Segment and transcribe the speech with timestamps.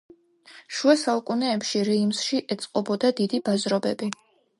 [0.77, 4.09] შუა საუკუნეებში რეიმსში ეწყობოდა დიდი ბაზრობები.